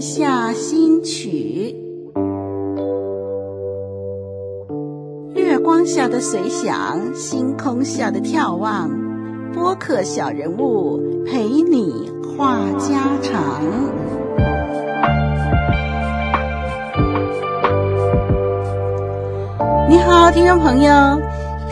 [0.00, 1.74] 下新曲，
[5.34, 8.88] 月光下的随想，星空下的眺望，
[9.52, 13.62] 播客小人物陪你话家常。
[19.88, 20.92] 你好，听众朋友，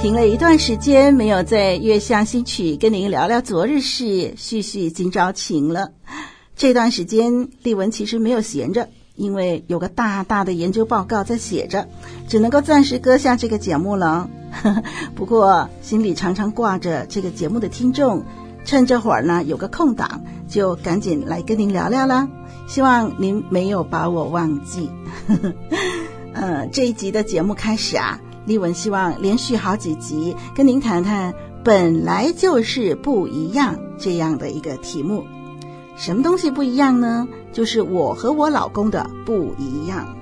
[0.00, 5.90] 停了一段时间没有在月下新曲跟您聊聊昨日事，叙叙今朝情了。
[6.56, 11.86] 这段时间，丽文其实没有闲着，因为有个大大的研究报告在写着，
[12.28, 14.30] 只能够暂时搁下这个节目了。
[15.14, 18.24] 不过，心里常常挂着这个节目的听众，
[18.64, 22.26] 趁这会儿呢有个空档，就赶紧来跟您聊聊了。
[22.66, 24.88] 希望您没有把我忘记。
[26.32, 35.22] 呃，这一集的节目开始啊，丽文希望连续好几集跟您谈谈“本来就是不一样”这样的一个题目。
[35.96, 37.26] 什么东西不一样呢？
[37.52, 40.14] 就是我和我老公的不一样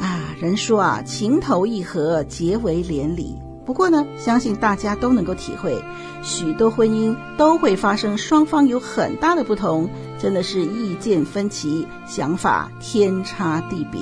[0.00, 0.20] 啊！
[0.40, 3.38] 人说啊，情投意合，结为连理。
[3.66, 5.82] 不过呢，相信大家都能够体会，
[6.22, 9.88] 许多婚姻都会发生双方有很大的不同，
[10.18, 14.00] 真的是意见分歧，想法天差地别。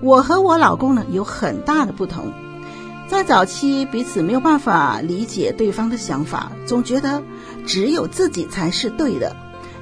[0.00, 2.32] 我和我老公呢，有很大的不同，
[3.08, 7.22] 在早期彼此没有办法理解对方的想法，总觉得
[7.64, 9.34] 只有自己才是对的。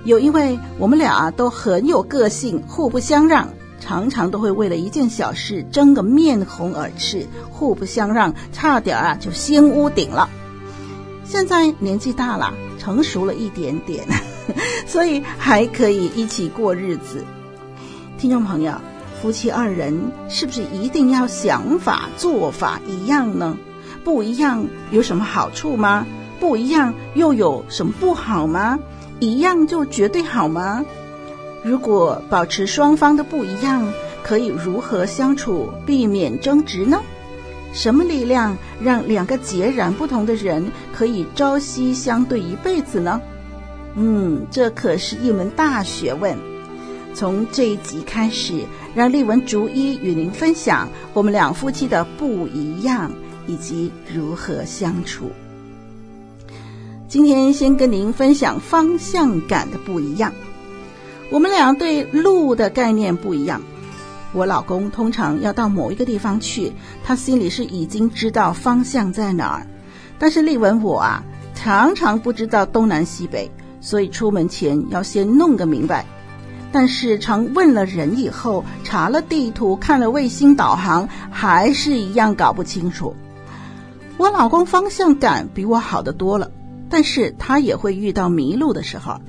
[0.04, 3.48] 有因为我们俩都很有个性，互不相让，
[3.80, 10.28] 常常都会为了一件小事争个面红耳赤，互不相让，差点啊就掀屋顶了。
[11.24, 14.06] 现在年纪大了，成熟了一点点，
[14.86, 17.24] 所以还可以一起过日子。
[18.18, 18.74] 听众朋友，
[19.22, 23.56] 夫妻二人是不是一定要想法做法一样呢？
[24.04, 26.06] 不一样有什么好处吗？
[26.38, 28.78] 不一样又有什么不好吗？
[29.24, 30.84] 一样就绝对好吗？
[31.62, 33.90] 如果保持双方的不一样，
[34.22, 37.00] 可以如何相处，避免争执呢？
[37.72, 43.20] 什么力量让两个截然不同的人可以朝夕相对一辈子呢？
[43.96, 46.36] 嗯，这可是一门大学问。
[47.14, 53.10] 从这一集开始，让丽文逐一与您分享我们两夫妻的不一样，
[53.46, 55.30] 以及如何相处。
[57.14, 60.32] 今天先跟您分享方向感的不一样。
[61.30, 63.62] 我们俩对路的概念不一样。
[64.32, 66.72] 我老公通常要到某一个地方去，
[67.04, 69.64] 他心里是已经知道方向在哪儿。
[70.18, 71.22] 但是丽文我啊，
[71.54, 73.48] 常常不知道东南西北，
[73.80, 76.04] 所以出门前要先弄个明白。
[76.72, 83.14] 但是常问了人以后，查了地图，看了卫星导航，还是一样搞不清楚。
[84.16, 86.50] 我老公方向感比我好得多了。
[86.94, 89.20] 但是他也会遇到迷路的时候，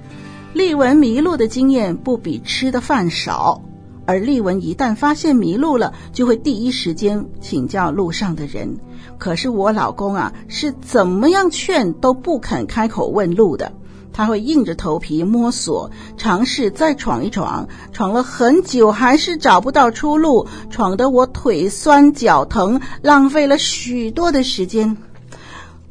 [0.54, 3.64] 丽文迷路的经验不比吃的饭少，
[4.06, 8.78] 而丽文一旦发现迷路了，就会第一时间请教路上的人。
[9.18, 13.74] 可是我老公啊，是怎么样劝都不肯开口问路的，
[14.14, 24.96] 他会硬着头皮摸索，尝试再闯一闯，闯了很久还是找不到出路，闯得我腿酸脚疼，浪费了许多的时间。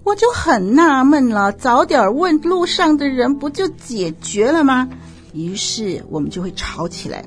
[0.05, 4.89] 我就很纳闷了，早点问路上的人不就解决了吗？
[5.33, 7.25] 于是我们就会吵起来。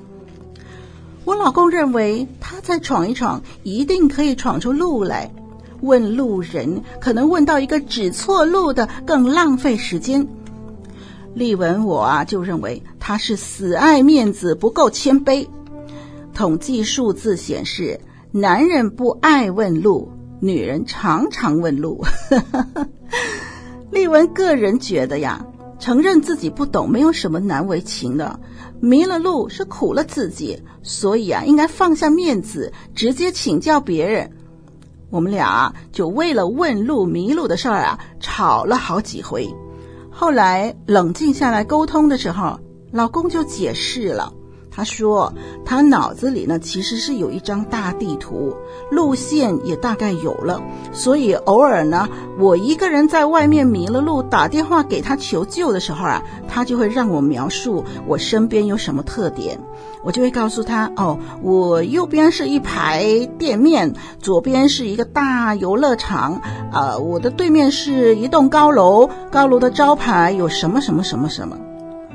[1.25, 5.31] 我老公认为他再闯一闯，一定可以闯出路来。
[5.81, 10.27] 问路人可能问到一个指错路的，更浪费时间。
[11.33, 15.47] 丽文我啊就认为他是死爱面子，不够谦卑。
[16.33, 17.99] 统计数字显示，
[18.31, 20.11] 男人不爱问路。
[20.39, 22.03] 女人常常问路，
[23.89, 25.43] 丽文个人觉得呀，
[25.79, 28.39] 承认自己不懂没有什么难为情的，
[28.79, 34.31] 迷了路是苦了自己，所以啊，应该放下面子，直接请教别人。
[35.09, 39.49] 我们俩就为了问路迷路的事儿啊，吵了好几回。
[40.11, 42.59] 后来冷静下来沟通的时候，
[42.91, 44.33] 老公就解释了。
[44.77, 45.33] 他说，
[45.65, 48.55] 他脑子里呢其实是有一张大地图，
[48.91, 50.61] 路线也大概有了，
[50.93, 52.07] 所以偶尔呢，
[52.37, 59.59] 我一个人在外面迷了路，打电话给他求救的时候啊，他就会让我描述我身边有什么特点，
[60.03, 66.39] 我就会告诉他，哦，我右边是一排店面，左边是一个大游乐场，
[66.71, 71.57] 啊、我的对面是一栋高楼，高楼的招牌有什么什么什么什么，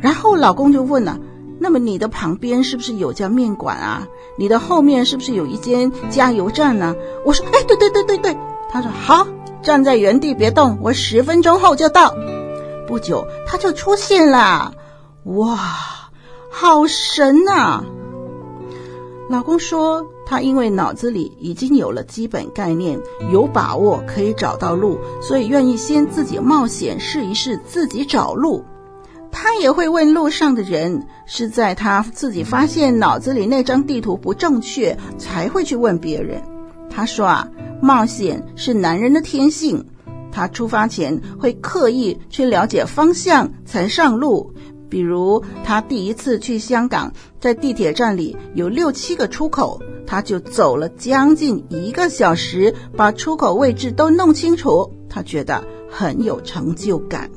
[0.01, 1.19] 然后老公就问了。
[1.63, 4.09] 那么你的旁边是不是有家面馆啊？
[4.37, 6.97] 你的后面是不是有一间加油站呢？
[7.25, 8.37] 我说，哎，对对对对对。
[8.69, 9.29] 他说好，
[9.63, 12.17] 站在原地别动，我十分钟后就到。
[12.89, 14.75] 不久他就出现了，
[15.23, 15.57] 哇，
[16.51, 17.85] 好神呐！
[19.31, 23.01] 老公说，他因为脑子里已经有了基本概念，
[23.31, 28.65] 有把握可以找到路，所以愿意先自己冒险试一试，自己找路。
[29.33, 36.41] 他也会问路上的人，是在他自己发现脑子里那张地图不正确，才会去问别人。
[36.89, 37.49] 他说啊，
[37.81, 39.85] 冒险是男人的天性。
[40.31, 44.55] 他出发前会刻意去了解方向才上路。
[44.89, 54.93] 比如他第一次去香港，在地铁站里有六七个出口，他就走了将近一个小时，把出口位置都弄清楚。
[55.09, 57.31] 他觉得很有成就感。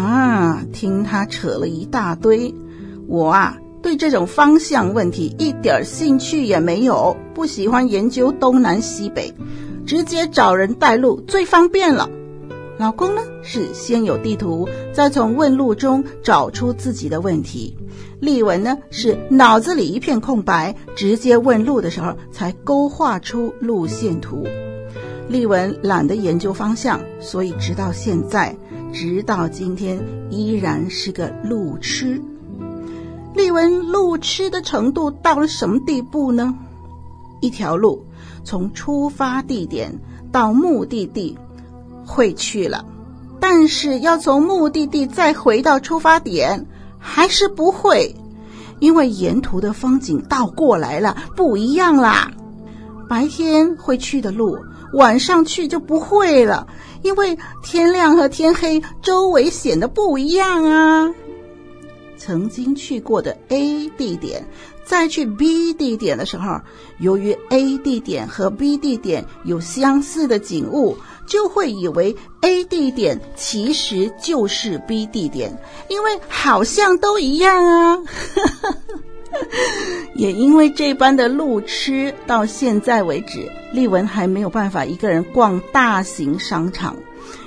[0.00, 2.54] 啊，听他扯了一大堆，
[3.06, 9.34] 我啊对这种方向问题一点兴趣也没有，不喜欢研究东南西北，
[9.86, 12.08] 直接找人带路最方便了。
[12.78, 17.76] 老公呢是先有地图，再从问路中找出自己的问题。
[18.20, 24.46] 丽文呢是脑子里一片空白，直接问路的时候才勾画出路线图。
[25.28, 28.56] 丽文懒得研究方向，所以直到现在。
[28.92, 32.20] 直到今天依然是个路痴。
[33.34, 36.54] 丽文路痴的程度到了什么地步呢？
[37.40, 38.04] 一条路
[38.44, 39.96] 从出发地点
[40.32, 41.38] 到目的地
[42.04, 42.84] 会去了，
[43.38, 46.66] 但是要从目的地再回到出发点
[46.98, 48.14] 还是不会，
[48.80, 52.30] 因为沿途的风景倒过来了，不一样啦。
[53.08, 54.58] 白天会去的路，
[54.92, 56.66] 晚上去就不会了。
[57.02, 61.14] 因为天亮和天黑周围显得不一样啊。
[62.18, 64.46] 曾经去过的 A 地点，
[64.84, 66.60] 再去 B 地点的时候，
[66.98, 70.94] 由于 A 地点和 B 地点有相似的景物，
[71.26, 75.58] 就会以为 A 地点其实就是 B 地点，
[75.88, 77.98] 因为好像都一样啊。
[80.14, 86.96] 也因为这般的路痴，到现在为止，丽文还没有办法一个人逛大型商场，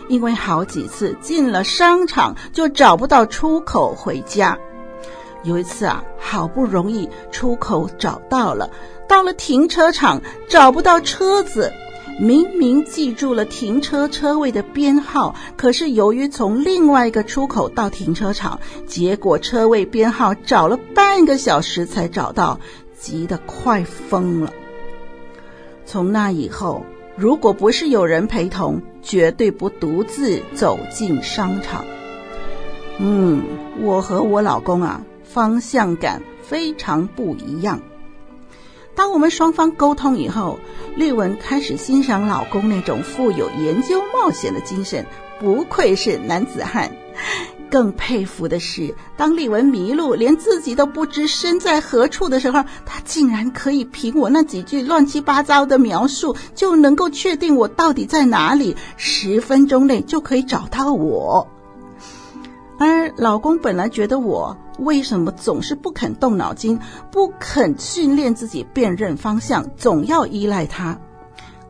[0.08, 4.58] 因为好几次进了商场就找不到出口回家。
[5.44, 8.70] 有一次啊，好不容易出口找到了，
[9.10, 11.74] 到了停车场找不到车子。
[12.20, 22.60] 明明记住了停车车位的编号，可是由于从另外一个出口到停车场，结果车位编号找了半个小时才找到，
[23.00, 24.54] 急得快疯了。
[25.86, 26.86] 从那以后，
[27.16, 31.84] 如果不是有人陪同，绝对不独自走进商场。
[33.00, 33.44] 嗯，
[33.82, 37.82] 我和我老公啊，方向感非常不一样。
[38.96, 40.60] 当我们双方沟通以后，
[40.96, 45.06] 丽文开始欣赏老公那种富有研究冒险的精神，
[45.40, 46.92] 不愧是男子汉。
[47.70, 61.48] 更佩服的是，当丽文迷路，连自己都不知身在何处的时候，他竟然可以凭我那几句乱七八糟的描述，就能够确定我到底在哪里，十分钟内就可以找到我。
[62.78, 66.80] 而老公本来觉得我为什么总是不肯动脑筋，
[67.12, 70.98] 不肯训练自己辨认方向，总要依赖他。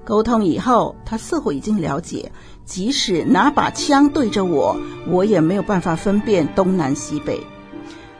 [0.05, 2.31] 沟通以后，他似乎已经了解，
[2.65, 4.77] 即使拿把枪对着我，
[5.07, 7.41] 我也没有办法分辨东南西北。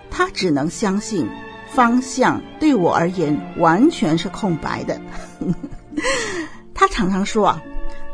[0.09, 1.27] 他只能相信，
[1.67, 5.01] 方向对我而言完全是空白的。
[6.73, 7.61] 他常常说啊。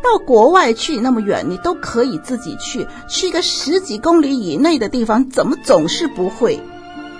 [0.01, 6.59] 到国外去那么远，你都可以自己去，去个十几公里以内的地方，怎么总是不会？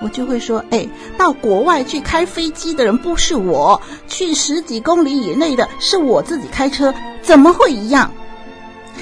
[0.02, 8.10] 我就会说，哎，到国外去开飞机的人不是我，去十几公里以内的是我自己开车，怎么会一样？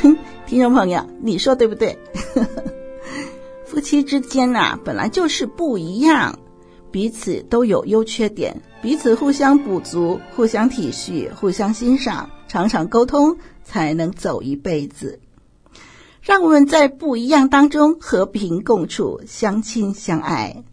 [0.02, 0.18] 哼，
[0.48, 1.96] 听众朋友，你说对不对？
[3.68, 6.40] 夫妻之间呐、本来就是不一样，
[6.90, 13.38] 彼此都有优缺点，彼此互相补足，互相体恤，互相欣赏，常常沟通。
[13.70, 15.20] 才能走一辈子。
[16.22, 20.64] 让我们在不一样当中和平共处，相亲相爱。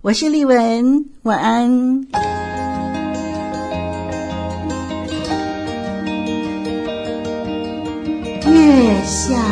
[0.00, 2.06] 我是丽文，晚安。
[8.46, 9.47] 月下。